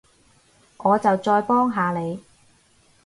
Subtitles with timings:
[0.77, 2.23] 我就再幫下你